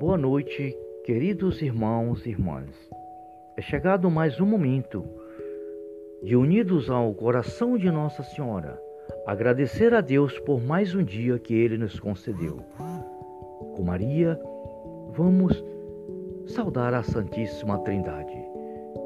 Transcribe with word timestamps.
Boa 0.00 0.16
noite, 0.16 0.74
queridos 1.04 1.60
irmãos 1.60 2.24
e 2.24 2.30
irmãs. 2.30 2.70
É 3.54 3.60
chegado 3.60 4.10
mais 4.10 4.40
um 4.40 4.46
momento 4.46 5.04
de, 6.22 6.34
unidos 6.34 6.88
ao 6.88 7.12
coração 7.12 7.76
de 7.76 7.90
Nossa 7.90 8.22
Senhora, 8.22 8.80
agradecer 9.26 9.92
a 9.92 10.00
Deus 10.00 10.38
por 10.38 10.58
mais 10.58 10.94
um 10.94 11.04
dia 11.04 11.38
que 11.38 11.52
Ele 11.52 11.76
nos 11.76 12.00
concedeu. 12.00 12.60
Com 13.76 13.82
Maria, 13.82 14.40
vamos 15.10 15.62
saudar 16.46 16.94
a 16.94 17.02
Santíssima 17.02 17.78
Trindade. 17.80 18.42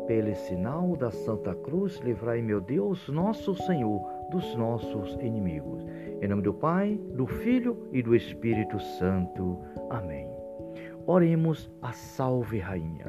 Pelo 0.07 0.33
sinal 0.37 0.95
da 0.97 1.11
Santa 1.11 1.57
Cruz, 1.57 1.99
livrai, 2.05 2.41
meu 2.41 2.61
Deus, 2.61 3.09
nosso 3.09 3.57
Senhor, 3.57 4.01
dos 4.31 4.55
nossos 4.55 5.15
inimigos. 5.15 5.85
Em 6.23 6.29
nome 6.29 6.43
do 6.43 6.55
Pai, 6.55 6.97
do 7.15 7.27
Filho 7.27 7.89
e 7.91 8.01
do 8.01 8.15
Espírito 8.15 8.79
Santo. 8.79 9.59
Amém. 9.91 10.34
Oremos 11.07 11.71
a 11.83 11.93
Salve 11.93 12.59
Rainha. 12.59 13.05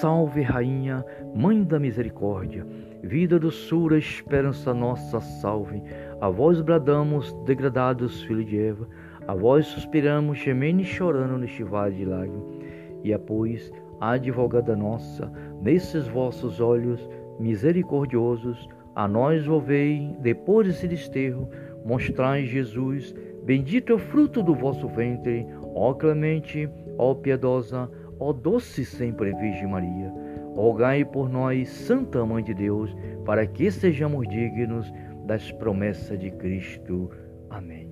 Salve 0.00 0.42
Rainha, 0.42 1.04
Mãe 1.34 1.64
da 1.64 1.78
Misericórdia, 1.78 2.66
vida, 3.02 3.38
doçura, 3.38 3.96
esperança 3.96 4.74
nossa, 4.74 5.20
salve. 5.20 5.82
A 6.20 6.28
vós 6.28 6.60
bradamos, 6.60 7.32
degradados, 7.46 8.22
filho 8.22 8.44
de 8.44 8.58
Eva, 8.60 8.86
a 9.26 9.34
vós 9.34 9.66
suspiramos, 9.66 10.38
gemendo 10.38 10.82
e 10.82 10.84
chorando 10.84 11.38
neste 11.38 11.64
vale 11.64 11.96
de 11.96 12.04
lágrimas. 12.04 12.58
E 13.02 13.14
após, 13.14 13.72
a 13.98 14.12
advogada 14.12 14.76
nossa, 14.76 15.32
nesses 15.62 16.06
vossos 16.08 16.60
olhos 16.60 17.08
misericordiosos, 17.40 18.68
a 18.94 19.08
nós 19.08 19.46
volvei, 19.46 20.14
depois 20.20 20.66
desse 20.66 20.86
desterro, 20.86 21.48
mostrai 21.84 22.44
Jesus, 22.44 23.14
bendito 23.42 23.92
é 23.92 23.96
o 23.96 23.98
fruto 23.98 24.42
do 24.42 24.54
vosso 24.54 24.86
ventre, 24.88 25.46
ó 25.74 25.94
clemente, 25.94 26.68
ó 26.98 27.14
piedosa, 27.14 27.90
ó 28.18 28.32
doce 28.32 28.84
sempre 28.84 29.32
Virgem 29.34 29.68
Maria. 29.68 30.12
Rogai 30.54 31.04
por 31.04 31.28
nós, 31.28 31.68
Santa 31.68 32.24
Mãe 32.26 32.44
de 32.44 32.52
Deus, 32.52 32.94
para 33.24 33.46
que 33.46 33.70
sejamos 33.70 34.28
dignos 34.28 34.92
das 35.26 35.50
promessas 35.52 36.18
de 36.18 36.30
Cristo. 36.30 37.10
Amém. 37.48 37.90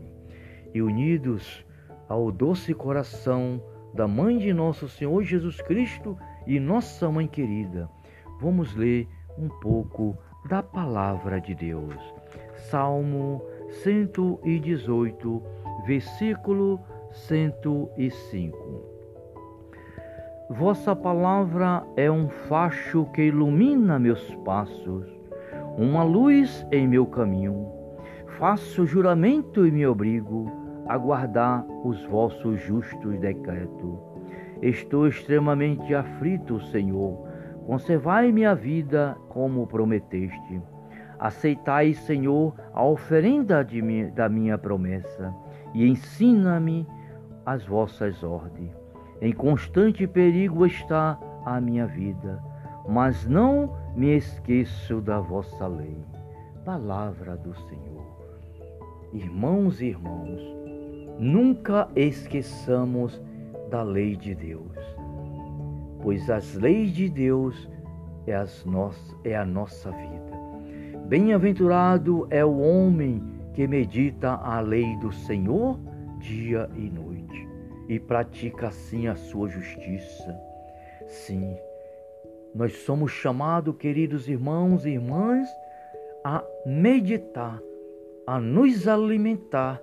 E 0.75 0.83
unidos 0.83 1.65
ao 2.09 2.31
doce 2.31 2.75
coração 2.75 3.63
da 3.95 4.07
Mãe 4.07 4.39
de 4.39 4.53
nosso 4.53 4.89
Senhor 4.89 5.23
Jesus 5.23 5.61
Cristo 5.63 6.17
e 6.47 6.61
nossa 6.61 7.11
Mãe 7.11 7.27
querida, 7.27 7.89
vamos 8.41 8.75
ler 8.75 9.09
um 9.39 9.49
pouco 9.49 10.17
da 10.49 10.63
palavra 10.63 11.41
de 11.41 11.55
Deus. 11.55 11.95
Salmo 12.55 13.43
118, 13.83 15.43
versículo 15.87 16.81
105. 17.13 19.01
Vossa 20.51 20.95
palavra 20.95 21.83
é 21.97 22.11
um 22.11 22.29
facho 22.29 23.05
que 23.13 23.23
ilumina 23.23 23.99
meus 23.99 24.35
passos, 24.45 25.07
uma 25.77 26.03
luz 26.03 26.67
em 26.73 26.87
meu 26.87 27.07
caminho. 27.07 27.69
Faço 28.39 28.87
juramento 28.87 29.67
e 29.67 29.71
me 29.71 29.87
obrigo 29.87 30.51
a 30.89 30.97
guardar 30.97 31.65
os 31.85 32.05
vossos 32.07 32.61
justos 32.61 33.19
decretos. 33.19 33.99
Estou 34.63 35.07
extremamente 35.07 35.95
aflito, 35.95 36.61
Senhor. 36.67 37.29
Conservai 37.67 38.33
minha 38.33 38.55
vida 38.55 39.17
como 39.29 39.67
prometeste. 39.67 40.61
Aceitai, 41.19 41.95
Senhor, 41.95 42.55
a 42.73 42.85
oferenda 42.85 43.67
minha, 43.71 44.11
da 44.11 44.29
minha 44.29 44.59
promessa 44.59 45.35
e 45.75 45.87
ensina-me 45.87 46.87
as 47.45 47.65
vossas 47.65 48.23
ordens. 48.23 48.73
Em 49.21 49.33
constante 49.33 50.07
perigo 50.07 50.67
está 50.67 51.19
a 51.45 51.61
minha 51.61 51.87
vida, 51.87 52.43
mas 52.89 53.27
não 53.27 53.75
me 53.95 54.17
esqueço 54.17 55.01
da 55.01 55.21
vossa 55.21 55.67
lei. 55.67 55.97
Palavra 56.65 57.37
do 57.37 57.55
Senhor. 57.55 58.01
Irmãos 59.13 59.81
e 59.81 59.87
irmãos, 59.87 60.41
nunca 61.19 61.89
esqueçamos 61.97 63.21
da 63.71 63.83
lei 63.83 64.17
de 64.17 64.35
Deus, 64.35 64.77
pois 66.03 66.31
as 66.31 66.55
leis 66.55 66.93
de 66.93 67.09
Deus 67.09 67.69
é, 68.27 68.35
as 68.35 68.65
nossas, 68.65 69.17
é 69.25 69.37
a 69.37 69.45
nossa 69.45 69.91
vida. 69.91 70.31
Bem-aventurado 71.09 72.27
é 72.31 72.45
o 72.45 72.59
homem 72.59 73.23
que 73.53 73.67
medita 73.67 74.35
a 74.35 74.61
lei 74.61 74.97
do 74.99 75.13
Senhor 75.13 75.79
dia 76.21 76.71
e 76.77 76.89
noite 76.89 77.10
e 77.91 77.99
pratica 77.99 78.69
assim 78.69 79.09
a 79.09 79.17
sua 79.17 79.49
justiça. 79.49 80.41
Sim, 81.09 81.57
nós 82.55 82.73
somos 82.85 83.11
chamados, 83.11 83.77
queridos 83.77 84.29
irmãos 84.29 84.87
e 84.87 84.91
irmãs, 84.91 85.49
a 86.23 86.45
meditar, 86.65 87.61
a 88.25 88.39
nos 88.39 88.87
alimentar 88.87 89.83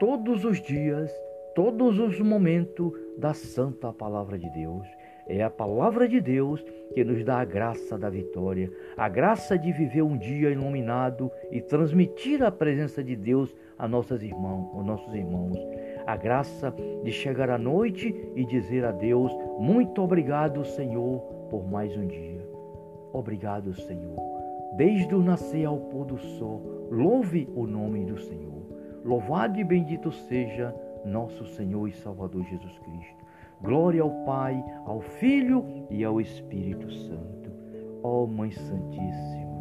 todos 0.00 0.44
os 0.44 0.60
dias, 0.60 1.12
todos 1.54 2.00
os 2.00 2.18
momentos 2.18 2.92
da 3.16 3.32
santa 3.32 3.92
palavra 3.92 4.36
de 4.36 4.50
Deus. 4.50 4.84
É 5.28 5.40
a 5.40 5.50
palavra 5.50 6.08
de 6.08 6.20
Deus 6.20 6.64
que 6.92 7.04
nos 7.04 7.22
dá 7.22 7.38
a 7.38 7.44
graça 7.44 7.96
da 7.96 8.10
vitória, 8.10 8.68
a 8.96 9.08
graça 9.08 9.56
de 9.56 9.70
viver 9.70 10.02
um 10.02 10.18
dia 10.18 10.50
iluminado 10.50 11.30
e 11.52 11.60
transmitir 11.60 12.42
a 12.42 12.50
presença 12.50 13.04
de 13.04 13.14
Deus 13.14 13.54
a 13.78 13.86
nossos 13.86 14.24
irmãos, 14.24 14.74
aos 14.74 14.84
nossos 14.84 15.14
irmãos 15.14 15.56
a 16.08 16.16
graça 16.16 16.74
de 17.04 17.12
chegar 17.12 17.50
à 17.50 17.58
noite 17.58 18.14
e 18.34 18.42
dizer 18.46 18.82
a 18.82 18.90
Deus: 18.90 19.30
Muito 19.58 20.00
obrigado, 20.02 20.64
Senhor, 20.64 21.20
por 21.50 21.68
mais 21.68 21.94
um 21.94 22.06
dia. 22.06 22.48
Obrigado, 23.12 23.74
Senhor. 23.74 24.16
Desde 24.74 25.14
o 25.14 25.22
nascer 25.22 25.66
ao 25.66 25.76
pôr 25.76 26.06
do 26.06 26.16
sol, 26.16 26.88
louve 26.90 27.46
o 27.54 27.66
nome 27.66 28.06
do 28.06 28.18
Senhor. 28.18 28.62
Louvado 29.04 29.60
e 29.60 29.64
bendito 29.64 30.10
seja 30.10 30.74
nosso 31.04 31.44
Senhor 31.44 31.86
e 31.86 31.92
Salvador 31.92 32.42
Jesus 32.44 32.78
Cristo. 32.78 33.24
Glória 33.60 34.00
ao 34.00 34.10
Pai, 34.24 34.64
ao 34.86 35.02
Filho 35.02 35.62
e 35.90 36.02
ao 36.04 36.22
Espírito 36.22 36.90
Santo. 36.90 37.52
Ó 38.02 38.22
oh, 38.22 38.26
Mãe 38.26 38.50
Santíssima, 38.50 39.58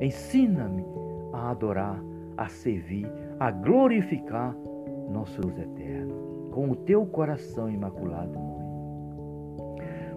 ensina-me 0.00 0.86
a 1.34 1.50
adorar, 1.50 2.02
a 2.38 2.48
servir, 2.48 3.06
a 3.38 3.50
glorificar 3.50 4.56
nosso 5.10 5.40
Deus 5.40 5.58
eterno, 5.58 6.50
com 6.52 6.70
o 6.70 6.76
teu 6.76 7.04
coração 7.06 7.70
imaculado, 7.70 8.38
mãe. 8.38 8.60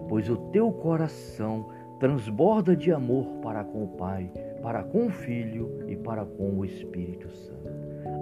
Pois 0.08 0.28
o 0.28 0.36
teu 0.50 0.70
coração 0.70 1.68
transborda 1.98 2.76
de 2.76 2.92
amor 2.92 3.26
para 3.42 3.64
com 3.64 3.84
o 3.84 3.88
Pai, 3.88 4.30
para 4.62 4.82
com 4.82 5.06
o 5.06 5.10
Filho 5.10 5.84
e 5.88 5.96
para 5.96 6.24
com 6.24 6.58
o 6.58 6.64
Espírito 6.64 7.28
Santo. 7.28 7.64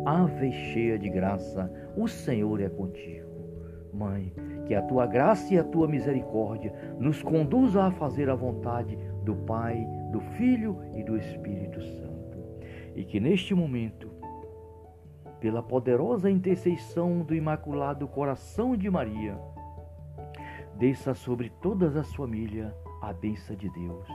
Ave 0.07 0.53
cheia 0.53 0.99
de 0.99 1.09
graça, 1.09 1.71
o 1.97 2.07
Senhor 2.07 2.61
é 2.61 2.69
contigo. 2.69 3.31
Mãe, 3.93 4.33
que 4.67 4.75
a 4.75 4.83
tua 4.83 5.07
graça 5.07 5.53
e 5.53 5.59
a 5.59 5.65
tua 5.65 5.87
misericórdia 5.87 6.73
nos 6.99 7.23
conduza 7.23 7.85
a 7.85 7.91
fazer 7.91 8.31
a 8.31 8.35
vontade 8.35 8.97
do 9.25 9.35
Pai, 9.35 9.87
do 10.11 10.21
Filho 10.21 10.79
e 10.95 11.03
do 11.03 11.17
Espírito 11.17 11.83
Santo. 11.83 12.39
E 12.95 13.05
que 13.05 13.21
neste 13.21 13.55
momento 13.55 14.12
pela 15.43 15.61
poderosa 15.61 16.31
intercessão 16.31 17.23
do 17.23 17.35
Imaculado 17.35 18.07
Coração 18.07 18.77
de 18.77 18.89
Maria, 18.89 19.37
desça 20.79 21.15
sobre 21.15 21.51
todas 21.61 21.97
as 21.97 22.15
famílias 22.15 22.73
a 23.03 23.13
bênção 23.13 23.57
de 23.57 23.69
Deus, 23.71 24.07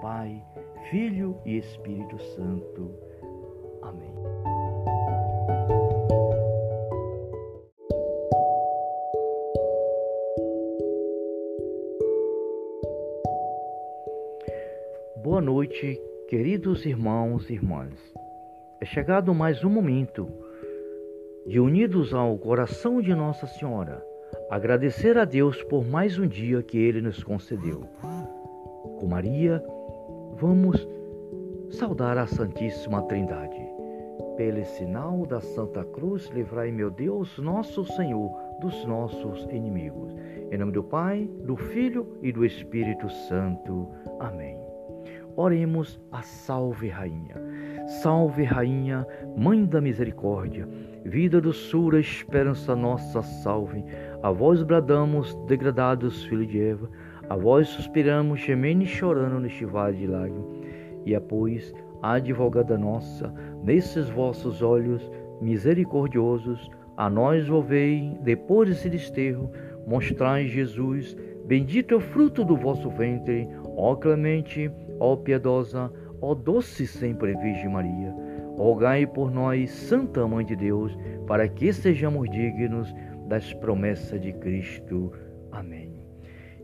Pai, 0.00 0.40
Filho 0.88 1.36
e 1.44 1.58
Espírito 1.58 2.16
Santo. 2.20 2.94
Amém. 3.82 4.14
Boa 15.16 15.40
noite, 15.40 16.00
queridos 16.28 16.86
irmãos 16.86 17.50
e 17.50 17.54
irmãs. 17.54 18.14
É 18.80 18.84
chegado 18.84 19.34
mais 19.34 19.64
um 19.64 19.70
momento 19.70 20.45
de 21.46 21.60
unidos 21.60 22.12
ao 22.12 22.36
coração 22.36 23.00
de 23.00 23.14
Nossa 23.14 23.46
Senhora, 23.46 24.04
agradecer 24.50 25.16
a 25.16 25.24
Deus 25.24 25.62
por 25.64 25.86
mais 25.86 26.18
um 26.18 26.26
dia 26.26 26.60
que 26.60 26.76
Ele 26.76 27.00
nos 27.00 27.22
concedeu. 27.22 27.84
Com 28.98 29.06
Maria, 29.06 29.62
vamos 30.34 30.86
saudar 31.70 32.18
a 32.18 32.26
Santíssima 32.26 33.02
Trindade. 33.02 33.64
Pelo 34.36 34.64
sinal 34.64 35.24
da 35.24 35.40
Santa 35.40 35.84
Cruz, 35.84 36.28
livrai, 36.34 36.72
meu 36.72 36.90
Deus, 36.90 37.38
nosso 37.38 37.84
Senhor, 37.84 38.30
dos 38.60 38.84
nossos 38.84 39.44
inimigos. 39.44 40.14
Em 40.50 40.58
nome 40.58 40.72
do 40.72 40.82
Pai, 40.82 41.30
do 41.44 41.56
Filho 41.56 42.18
e 42.22 42.32
do 42.32 42.44
Espírito 42.44 43.08
Santo. 43.08 43.88
Amém. 44.18 44.58
Oremos 45.36 46.00
a 46.10 46.22
Salve 46.22 46.88
Rainha. 46.88 47.36
Salve, 47.86 48.42
Rainha, 48.42 49.06
Mãe 49.36 49.64
da 49.64 49.80
Misericórdia, 49.80 50.68
vida, 51.04 51.40
doçura, 51.40 52.00
esperança 52.00 52.74
nossa, 52.74 53.22
salve. 53.22 53.84
A 54.24 54.30
vós 54.32 54.60
bradamos, 54.64 55.36
degradados, 55.46 56.24
filho 56.24 56.44
de 56.44 56.60
Eva, 56.60 56.90
a 57.28 57.36
vós 57.36 57.68
suspiramos, 57.68 58.40
gemendo 58.40 58.82
e 58.82 58.86
chorando 58.86 59.38
neste 59.38 59.64
vale 59.64 59.98
de 59.98 60.06
lágrimas. 60.08 60.46
E 61.04 61.14
após, 61.14 61.72
a 62.02 62.14
advogada 62.14 62.76
nossa, 62.76 63.32
nesses 63.62 64.08
vossos 64.08 64.62
olhos 64.62 65.08
misericordiosos, 65.40 66.68
a 66.96 67.08
nós 67.08 67.46
volvei, 67.46 68.18
depois 68.22 68.68
desse 68.68 68.90
desterro, 68.90 69.48
mostrai 69.86 70.48
Jesus, 70.48 71.16
bendito 71.44 71.94
é 71.94 71.96
o 71.98 72.00
fruto 72.00 72.44
do 72.44 72.56
vosso 72.56 72.90
ventre, 72.90 73.48
ó 73.76 73.94
clemente, 73.94 74.68
ó 74.98 75.14
piedosa, 75.14 75.92
ó 76.26 76.34
doce 76.34 76.88
sempre 76.88 77.36
Virgem 77.36 77.68
Maria. 77.68 78.12
Rogai 78.56 79.06
por 79.06 79.30
nós, 79.30 79.70
Santa 79.70 80.26
Mãe 80.26 80.44
de 80.44 80.56
Deus, 80.56 80.98
para 81.24 81.48
que 81.48 81.72
sejamos 81.72 82.28
dignos 82.30 82.92
das 83.28 83.54
promessas 83.54 84.20
de 84.20 84.32
Cristo. 84.32 85.12
Amém. 85.52 86.04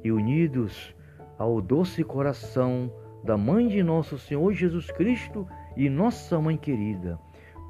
E 0.03 0.11
unidos 0.11 0.93
ao 1.39 1.61
doce 1.61 2.03
coração 2.03 2.93
da 3.23 3.37
Mãe 3.37 3.69
de 3.69 3.85
nosso 3.85 4.19
Senhor 4.19 4.53
Jesus 4.53 4.91
Cristo 4.91 5.47
e 5.77 5.89
nossa 5.89 6.41
Mãe 6.41 6.57
querida, 6.57 7.17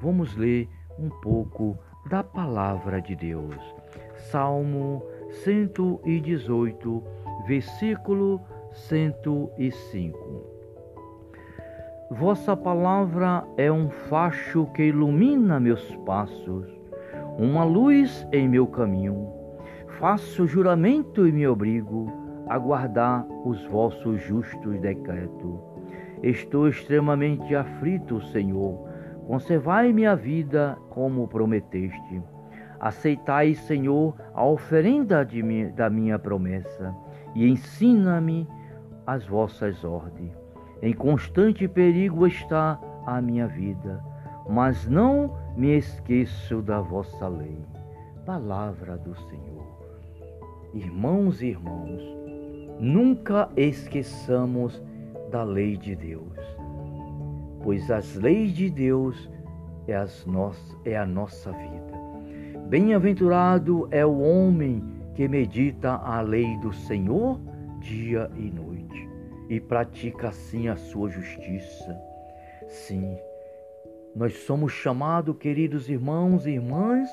vamos 0.01 0.35
ler 0.35 0.67
um 0.97 1.09
pouco 1.21 1.77
da 2.09 2.23
palavra 2.23 2.99
de 3.01 3.15
Deus. 3.15 3.55
Salmo 4.31 5.05
118, 5.43 7.03
versículo 7.45 8.41
105. 8.71 10.52
Vossa 12.19 12.55
palavra 12.55 13.43
é 13.57 13.71
um 13.71 13.89
facho 13.89 14.67
que 14.67 14.83
ilumina 14.83 15.59
meus 15.59 15.83
passos, 16.05 16.67
uma 17.39 17.63
luz 17.63 18.27
em 18.31 18.47
meu 18.47 18.67
caminho. 18.67 19.31
Faço 19.97 20.45
juramento 20.45 21.27
e 21.27 21.31
me 21.31 21.47
obrigo 21.47 22.11
a 22.47 22.59
guardar 22.59 23.25
os 23.43 23.65
vossos 23.65 24.21
justos 24.21 24.79
decretos. 24.79 25.59
Estou 26.21 26.67
extremamente 26.67 27.55
aflito, 27.55 28.21
Senhor. 28.27 28.87
Conservai 29.25 29.91
minha 29.91 30.15
vida 30.15 30.77
como 30.91 31.27
prometeste. 31.27 32.21
Aceitai, 32.79 33.55
Senhor, 33.55 34.15
a 34.35 34.45
oferenda 34.45 35.25
de, 35.25 35.41
da 35.71 35.89
minha 35.89 36.19
promessa 36.19 36.95
e 37.33 37.49
ensina-me 37.49 38.47
as 39.07 39.25
vossas 39.25 39.83
ordens. 39.83 40.42
Em 40.83 40.91
constante 40.91 41.65
perigo 41.65 42.27
está 42.27 42.77
a 43.05 43.21
minha 43.21 43.47
vida, 43.47 44.03
mas 44.49 44.85
não 44.85 45.33
me 45.55 45.77
esqueço 45.77 46.61
da 46.61 46.81
vossa 46.81 47.25
lei. 47.25 47.57
Palavra 48.25 48.97
do 48.97 49.15
Senhor. 49.15 49.63
Irmãos 50.73 51.41
e 51.41 51.45
irmãos, 51.45 52.01
nunca 52.81 53.49
esqueçamos 53.55 54.83
da 55.31 55.45
lei 55.45 55.77
de 55.77 55.95
Deus, 55.95 56.37
pois 57.63 57.89
as 57.89 58.15
leis 58.15 58.51
de 58.51 58.69
Deus 58.69 59.31
é, 59.87 59.95
as 59.95 60.25
nossas, 60.25 60.77
é 60.83 60.97
a 60.97 61.05
nossa 61.05 61.49
vida. 61.53 61.93
Bem-aventurado 62.67 63.87
é 63.89 64.05
o 64.05 64.19
homem 64.19 64.83
que 65.15 65.29
medita 65.29 65.93
a 65.93 66.19
lei 66.19 66.57
do 66.57 66.73
Senhor 66.73 67.39
dia 67.79 68.29
e 68.35 68.51
noite 68.51 69.12
e 69.49 69.59
pratica 69.59 70.29
assim 70.29 70.67
a 70.67 70.75
sua 70.75 71.09
justiça. 71.09 71.97
Sim, 72.67 73.17
nós 74.15 74.37
somos 74.43 74.71
chamados, 74.71 75.37
queridos 75.37 75.89
irmãos 75.89 76.45
e 76.45 76.51
irmãs, 76.51 77.09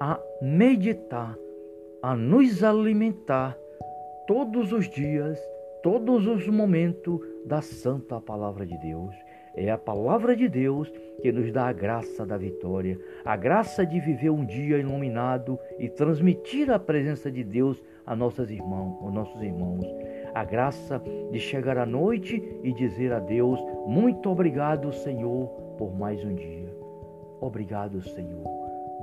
a 0.00 0.20
meditar, 0.40 1.36
a 2.02 2.14
nos 2.14 2.62
alimentar 2.62 3.56
todos 4.26 4.72
os 4.72 4.88
dias, 4.88 5.38
todos 5.82 6.26
os 6.26 6.46
momentos 6.46 7.20
da 7.46 7.62
santa 7.62 8.20
palavra 8.20 8.66
de 8.66 8.76
Deus. 8.78 9.14
É 9.54 9.70
a 9.70 9.78
palavra 9.78 10.36
de 10.36 10.48
Deus 10.48 10.92
que 11.20 11.32
nos 11.32 11.50
dá 11.50 11.66
a 11.66 11.72
graça 11.72 12.24
da 12.24 12.36
vitória, 12.36 12.96
a 13.24 13.36
graça 13.36 13.84
de 13.84 13.98
viver 13.98 14.30
um 14.30 14.44
dia 14.44 14.78
iluminado 14.78 15.58
e 15.78 15.88
transmitir 15.88 16.70
a 16.70 16.78
presença 16.78 17.30
de 17.30 17.42
Deus 17.42 17.82
a 18.06 18.14
nossos 18.14 18.50
irmãos, 18.50 19.02
aos 19.02 19.12
nossos 19.12 19.42
irmãos 19.42 19.84
a 20.34 20.44
graça 20.44 21.02
de 21.30 21.38
chegar 21.38 21.78
à 21.78 21.86
noite 21.86 22.42
e 22.62 22.72
dizer 22.72 23.12
a 23.12 23.18
Deus: 23.18 23.60
Muito 23.86 24.30
obrigado, 24.30 24.92
Senhor, 24.92 25.48
por 25.76 25.94
mais 25.96 26.24
um 26.24 26.34
dia. 26.34 26.74
Obrigado, 27.40 28.02
Senhor. 28.02 28.44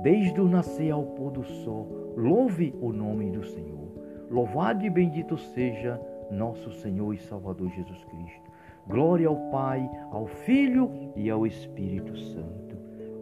Desde 0.02 0.40
o 0.40 0.48
nascer 0.48 0.90
ao 0.90 1.02
pôr 1.02 1.30
do 1.30 1.42
sol, 1.42 2.12
louve 2.16 2.74
o 2.80 2.92
nome 2.92 3.30
do 3.30 3.44
Senhor. 3.44 3.88
Louvado 4.30 4.84
e 4.84 4.90
bendito 4.90 5.38
seja 5.38 6.00
nosso 6.30 6.70
Senhor 6.72 7.14
e 7.14 7.18
Salvador 7.18 7.70
Jesus 7.70 8.04
Cristo. 8.04 8.50
Glória 8.88 9.28
ao 9.28 9.36
Pai, 9.50 9.88
ao 10.10 10.26
Filho 10.26 10.90
e 11.16 11.30
ao 11.30 11.46
Espírito 11.46 12.16
Santo. 12.16 12.76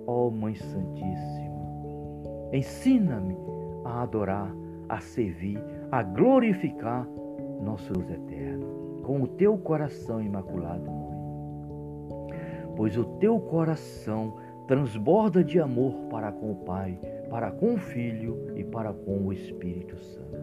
Ó 0.07 0.27
oh, 0.27 0.31
Mãe 0.31 0.55
Santíssima, 0.55 1.65
ensina-me 2.53 3.37
a 3.85 4.03
adorar, 4.03 4.55
a 4.89 5.01
servir, 5.01 5.59
a 5.91 6.03
glorificar 6.03 7.07
nosso 7.61 7.93
Deus 7.93 8.11
eterno, 8.11 9.01
com 9.03 9.23
o 9.23 9.29
teu 9.29 9.57
coração 9.59 10.23
imaculado, 10.23 10.91
mãe. 10.91 11.15
Pois 12.77 12.97
o 12.97 13.05
teu 13.19 13.39
coração 13.39 14.35
transborda 14.67 15.45
de 15.45 15.61
amor 15.61 15.95
para 16.11 16.33
com 16.33 16.53
o 16.53 16.57
Pai, 16.57 16.99
para 17.29 17.51
com 17.51 17.75
o 17.75 17.79
Filho 17.79 18.53
e 18.57 18.65
para 18.65 18.93
com 18.93 19.27
o 19.27 19.33
Espírito 19.33 19.97
Santo. 19.97 20.35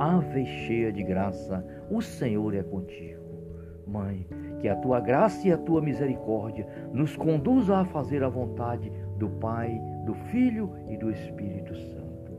Ave 0.00 0.46
cheia 0.46 0.92
de 0.92 1.02
graça, 1.02 1.64
o 1.90 2.00
Senhor 2.00 2.54
é 2.54 2.62
contigo. 2.62 3.18
Mãe, 3.86 4.26
que 4.60 4.68
a 4.68 4.76
tua 4.76 5.00
graça 5.00 5.48
e 5.48 5.52
a 5.52 5.58
tua 5.58 5.80
misericórdia 5.80 6.66
nos 6.92 7.16
conduza 7.16 7.78
a 7.78 7.84
fazer 7.84 8.22
a 8.22 8.28
vontade 8.28 8.92
do 9.16 9.28
Pai, 9.28 9.80
do 10.04 10.14
Filho 10.14 10.72
e 10.88 10.96
do 10.96 11.10
Espírito 11.10 11.74
Santo. 11.74 12.32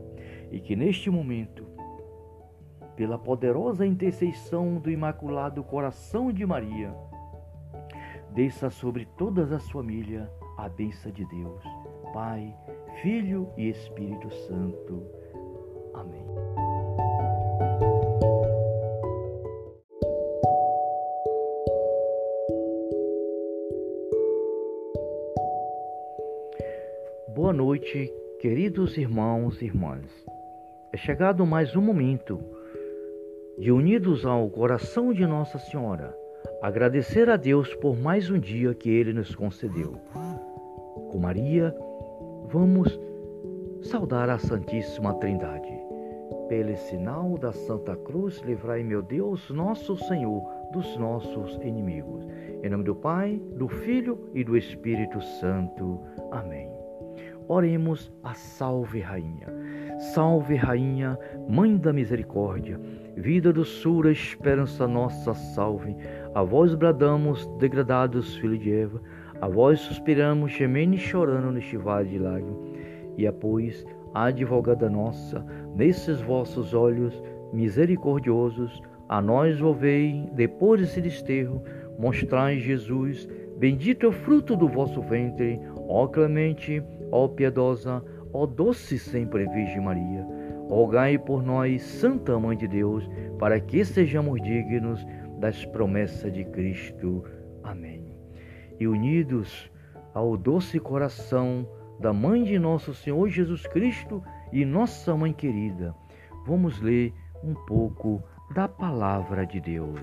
E 0.50 0.60
que 0.60 0.76
neste 0.76 1.10
momento 1.10 1.69
pela 3.00 3.18
poderosa 3.18 3.86
intercessão 3.86 4.76
do 4.76 4.90
Imaculado 4.90 5.64
Coração 5.64 6.30
de 6.30 6.44
Maria, 6.44 6.94
desça 8.34 8.68
sobre 8.68 9.06
todas 9.16 9.50
as 9.52 9.70
famílias 9.70 10.28
a 10.58 10.68
bênção 10.68 11.10
de 11.10 11.24
Deus, 11.24 11.62
Pai, 12.12 12.54
Filho 13.00 13.48
e 13.56 13.70
Espírito 13.70 14.30
Santo. 14.30 15.02
Amém. 15.94 16.26
Boa 27.34 27.54
noite, 27.54 28.12
queridos 28.38 28.98
irmãos 28.98 29.62
e 29.62 29.64
irmãs. 29.64 30.04
É 30.92 30.98
chegado 30.98 31.46
mais 31.46 31.74
um 31.74 31.80
momento 31.80 32.59
de 33.60 33.70
unidos 33.70 34.24
ao 34.24 34.48
coração 34.48 35.12
de 35.12 35.26
Nossa 35.26 35.58
Senhora, 35.58 36.16
agradecer 36.62 37.28
a 37.28 37.36
Deus 37.36 37.74
por 37.74 37.94
mais 37.94 38.30
um 38.30 38.38
dia 38.38 38.72
que 38.72 38.88
Ele 38.88 39.12
nos 39.12 39.34
concedeu. 39.34 39.96
Com 41.10 41.18
Maria, 41.18 41.76
vamos 42.46 42.98
saudar 43.82 44.30
a 44.30 44.38
Santíssima 44.38 45.12
Trindade. 45.16 45.78
Pelo 46.48 46.74
sinal 46.74 47.36
da 47.36 47.52
Santa 47.52 47.94
Cruz, 47.96 48.40
livrai, 48.46 48.82
meu 48.82 49.02
Deus, 49.02 49.50
nosso 49.50 49.94
Senhor, 50.08 50.42
dos 50.72 50.96
nossos 50.96 51.56
inimigos. 51.56 52.26
Em 52.62 52.70
nome 52.70 52.84
do 52.84 52.94
Pai, 52.94 53.38
do 53.56 53.68
Filho 53.68 54.30
e 54.32 54.42
do 54.42 54.56
Espírito 54.56 55.20
Santo. 55.20 56.00
Amém. 56.30 56.70
Oremos 57.46 58.10
a 58.22 58.32
Salve 58.32 59.00
Rainha. 59.00 59.48
Salve 60.00 60.56
Rainha, 60.56 61.18
Mãe 61.46 61.76
da 61.76 61.92
Misericórdia 61.92 62.80
Vida, 63.14 63.52
doçura, 63.52 64.10
esperança 64.10 64.88
nossa, 64.88 65.34
salve. 65.34 65.94
A 66.34 66.42
vós 66.42 66.74
bradamos, 66.74 67.46
degradados, 67.58 68.34
filho 68.36 68.56
de 68.56 68.72
Eva, 68.72 68.98
a 69.42 69.46
vós 69.46 69.78
suspiramos, 69.80 70.52
gemendo 70.52 70.94
e 70.94 70.98
chorando 70.98 71.52
neste 71.52 71.76
vale 71.76 72.08
de 72.08 72.18
lágrimas. 72.18 72.56
E 73.18 73.26
após, 73.26 73.84
a 74.14 74.24
advogada 74.24 74.88
nossa, 74.88 75.44
nesses 75.76 76.18
vossos 76.22 76.72
olhos 76.72 77.22
misericordiosos, 77.52 78.80
a 79.06 79.20
nós 79.20 79.60
volvei, 79.60 80.26
depois 80.32 80.80
desse 80.80 81.02
desterro, 81.02 81.62
mostrai 81.98 82.58
Jesus, 82.58 83.28
bendito 83.58 84.06
é 84.06 84.08
o 84.08 84.12
fruto 84.12 84.56
do 84.56 84.66
vosso 84.66 85.02
ventre, 85.02 85.60
ó 85.88 86.06
clemente, 86.06 86.82
ó 87.12 87.28
piedosa, 87.28 88.02
ó 88.32 88.46
doce 88.46 88.98
sempre 88.98 89.46
Virgem 89.46 89.80
Maria. 89.80 90.26
Rogai 90.68 91.18
por 91.18 91.42
nós, 91.42 91.82
Santa 91.82 92.38
Mãe 92.38 92.56
de 92.56 92.68
Deus, 92.68 93.08
para 93.38 93.58
que 93.58 93.84
sejamos 93.84 94.40
dignos 94.42 95.04
das 95.38 95.64
promessas 95.66 96.32
de 96.32 96.44
Cristo. 96.44 97.24
Amém. 97.64 98.16
E 98.78 98.86
unidos 98.86 99.70
ao 100.14 100.36
doce 100.36 100.78
coração 100.78 101.66
da 101.98 102.12
Mãe 102.12 102.44
de 102.44 102.58
Nosso 102.58 102.94
Senhor 102.94 103.28
Jesus 103.28 103.66
Cristo 103.66 104.22
e 104.52 104.64
nossa 104.64 105.14
Mãe 105.16 105.32
querida, 105.32 105.94
vamos 106.46 106.80
ler 106.80 107.12
um 107.42 107.54
pouco 107.66 108.22
da 108.54 108.68
Palavra 108.68 109.46
de 109.46 109.60
Deus. 109.60 110.00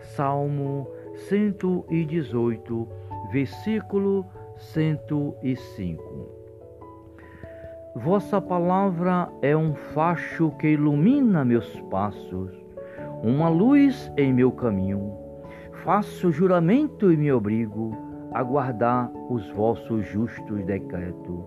Salmo 0.00 0.88
118, 1.28 2.88
versículo 3.32 4.26
105. 4.56 6.39
Vossa 7.96 8.40
palavra 8.40 9.28
é 9.42 9.56
um 9.56 9.74
facho 9.74 10.52
que 10.60 10.68
ilumina 10.68 11.44
meus 11.44 11.68
passos, 11.90 12.52
uma 13.20 13.48
luz 13.48 14.12
em 14.16 14.32
meu 14.32 14.52
caminho. 14.52 15.12
Faço 15.82 16.30
juramento 16.30 17.10
e 17.12 17.16
me 17.16 17.32
obrigo 17.32 17.90
a 18.32 18.44
guardar 18.44 19.10
os 19.28 19.50
vossos 19.50 20.06
justos 20.06 20.64
decretos. 20.66 21.40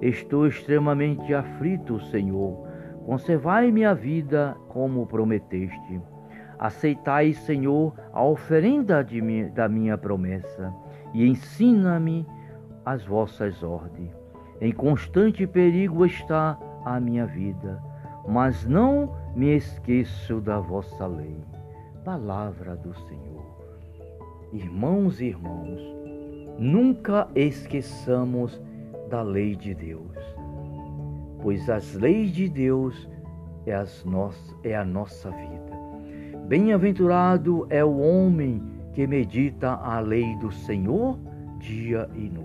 Estou 0.00 0.46
extremamente 0.46 1.34
aflito, 1.34 2.00
Senhor. 2.06 2.66
Conservai 3.04 3.70
minha 3.70 3.94
vida 3.94 4.56
como 4.68 5.06
prometeste. 5.06 6.00
Aceitai, 6.58 7.34
Senhor, 7.34 7.92
a 8.10 8.24
oferenda 8.24 9.06
minha, 9.12 9.50
da 9.50 9.68
minha 9.68 9.98
promessa 9.98 10.72
e 11.12 11.28
ensina-me 11.28 12.26
as 12.86 13.04
vossas 13.04 13.62
ordens. 13.62 14.23
Em 14.60 14.72
constante 14.72 15.46
perigo 15.46 16.06
está 16.06 16.58
a 16.84 17.00
minha 17.00 17.26
vida, 17.26 17.82
mas 18.28 18.64
não 18.64 19.12
me 19.34 19.56
esqueço 19.56 20.40
da 20.40 20.60
vossa 20.60 21.06
lei. 21.06 21.36
Palavra 22.04 22.76
do 22.76 22.94
Senhor. 22.94 23.44
Irmãos 24.52 25.20
e 25.20 25.26
irmãos, 25.26 25.80
nunca 26.58 27.28
esqueçamos 27.34 28.62
da 29.10 29.22
lei 29.22 29.56
de 29.56 29.74
Deus, 29.74 30.16
pois 31.42 31.68
as 31.68 31.94
leis 31.94 32.30
de 32.30 32.48
Deus 32.48 33.08
é, 33.66 33.74
as 33.74 34.04
nossas, 34.04 34.56
é 34.62 34.76
a 34.76 34.84
nossa 34.84 35.30
vida. 35.30 35.74
Bem-aventurado 36.46 37.66
é 37.70 37.84
o 37.84 37.98
homem 37.98 38.62
que 38.92 39.06
medita 39.06 39.70
a 39.70 39.98
lei 39.98 40.36
do 40.36 40.52
Senhor 40.52 41.18
dia 41.58 42.08
e 42.14 42.28
noite 42.28 42.43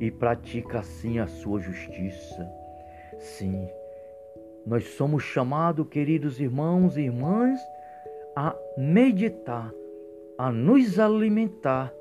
e 0.00 0.10
pratica 0.10 0.80
assim 0.80 1.18
a 1.18 1.26
sua 1.26 1.60
justiça. 1.60 2.48
Sim, 3.18 3.68
nós 4.66 4.84
somos 4.88 5.22
chamados, 5.22 5.86
queridos 5.88 6.40
irmãos 6.40 6.96
e 6.96 7.02
irmãs, 7.02 7.60
a 8.34 8.54
meditar, 8.76 9.72
a 10.36 10.50
nos 10.50 10.98
alimentar 10.98 11.92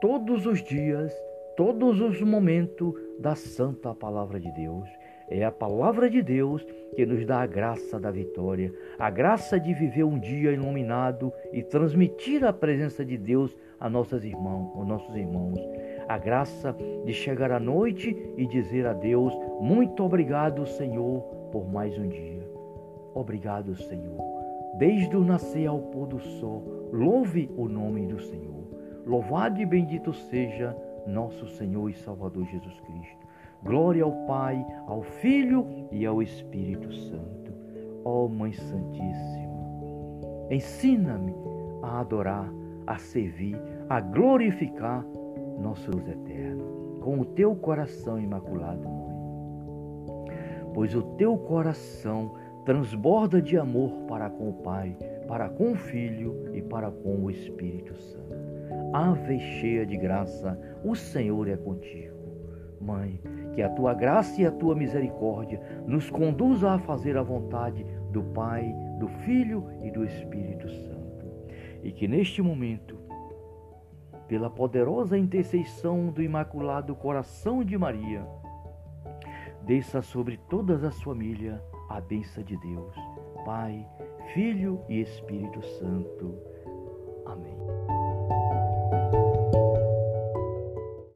todos 0.00 0.46
os 0.46 0.62
dias, 0.62 1.12
todos 1.56 2.00
os 2.00 2.20
momentos 2.20 2.94
da 3.18 3.34
santa 3.34 3.94
palavra 3.94 4.38
de 4.38 4.52
Deus. 4.52 4.88
É 5.28 5.42
a 5.44 5.50
palavra 5.50 6.10
de 6.10 6.22
Deus 6.22 6.64
que 6.94 7.06
nos 7.06 7.24
dá 7.24 7.40
a 7.40 7.46
graça 7.46 7.98
da 7.98 8.10
vitória, 8.10 8.72
a 8.98 9.08
graça 9.08 9.58
de 9.58 9.72
viver 9.72 10.04
um 10.04 10.18
dia 10.18 10.52
iluminado 10.52 11.32
e 11.52 11.62
transmitir 11.62 12.44
a 12.44 12.52
presença 12.52 13.04
de 13.04 13.16
Deus 13.16 13.56
a 13.80 13.88
nossos 13.88 14.24
irmãos, 14.24 14.76
aos 14.76 14.86
nossos 14.86 15.16
irmãos. 15.16 15.58
A 16.08 16.18
graça 16.18 16.76
de 17.04 17.12
chegar 17.12 17.50
à 17.50 17.58
noite 17.58 18.16
e 18.36 18.46
dizer 18.46 18.86
a 18.86 18.92
Deus: 18.92 19.32
Muito 19.60 20.02
obrigado, 20.02 20.66
Senhor, 20.66 21.22
por 21.50 21.66
mais 21.70 21.98
um 21.98 22.08
dia. 22.08 22.46
Obrigado, 23.14 23.74
Senhor. 23.76 24.18
Desde 24.76 25.16
o 25.16 25.24
nascer 25.24 25.66
ao 25.66 25.78
pôr 25.78 26.08
do 26.08 26.18
sol, 26.18 26.90
louve 26.92 27.50
o 27.56 27.68
nome 27.68 28.06
do 28.06 28.20
Senhor. 28.20 28.64
Louvado 29.06 29.60
e 29.60 29.66
bendito 29.66 30.12
seja 30.12 30.76
nosso 31.06 31.46
Senhor 31.46 31.88
e 31.88 31.94
Salvador 31.94 32.44
Jesus 32.46 32.80
Cristo. 32.80 33.26
Glória 33.62 34.04
ao 34.04 34.12
Pai, 34.26 34.64
ao 34.86 35.02
Filho 35.02 35.66
e 35.90 36.04
ao 36.04 36.20
Espírito 36.20 36.92
Santo. 36.92 37.52
Ó 38.04 38.24
oh, 38.24 38.28
Mãe 38.28 38.52
Santíssima, 38.52 39.54
ensina-me 40.50 41.34
a 41.82 42.00
adorar, 42.00 42.50
a 42.86 42.98
servir, 42.98 43.58
a 43.88 44.00
glorificar 44.00 45.04
nosso 45.58 45.90
Deus 45.90 46.08
eterno, 46.08 46.98
com 47.00 47.20
o 47.20 47.24
teu 47.24 47.54
coração 47.54 48.18
imaculado, 48.18 48.88
Mãe. 48.88 49.14
Pois 50.72 50.94
o 50.94 51.02
teu 51.16 51.36
coração 51.36 52.34
transborda 52.64 53.40
de 53.40 53.56
amor 53.56 53.90
para 54.08 54.30
com 54.30 54.50
o 54.50 54.54
Pai, 54.54 54.96
para 55.28 55.48
com 55.48 55.72
o 55.72 55.76
Filho 55.76 56.50
e 56.52 56.62
para 56.62 56.90
com 56.90 57.24
o 57.24 57.30
Espírito 57.30 57.94
Santo. 57.94 58.34
Ave 58.92 59.38
cheia 59.38 59.86
de 59.86 59.96
graça, 59.96 60.58
o 60.84 60.94
Senhor 60.94 61.48
é 61.48 61.56
contigo. 61.56 62.14
Mãe, 62.80 63.20
que 63.54 63.62
a 63.62 63.68
tua 63.68 63.94
graça 63.94 64.42
e 64.42 64.46
a 64.46 64.50
tua 64.50 64.74
misericórdia 64.74 65.60
nos 65.86 66.10
conduza 66.10 66.72
a 66.72 66.78
fazer 66.78 67.16
a 67.16 67.22
vontade 67.22 67.86
do 68.10 68.22
Pai, 68.22 68.74
do 68.98 69.08
Filho 69.08 69.66
e 69.82 69.90
do 69.90 70.04
Espírito 70.04 70.68
Santo. 70.68 71.26
E 71.82 71.92
que 71.92 72.08
neste 72.08 72.42
momento, 72.42 72.93
pela 74.28 74.48
poderosa 74.50 75.18
intercessão 75.18 76.08
do 76.08 76.22
Imaculado 76.22 76.94
Coração 76.94 77.62
de 77.62 77.76
Maria, 77.76 78.26
desça 79.62 80.02
sobre 80.02 80.38
todas 80.48 80.84
as 80.84 81.00
famílias 81.02 81.60
a 81.88 82.00
bênção 82.00 82.42
de 82.42 82.56
Deus, 82.56 82.94
Pai, 83.44 83.86
Filho 84.32 84.80
e 84.88 85.00
Espírito 85.00 85.62
Santo. 85.62 86.34
Amém. 87.26 87.83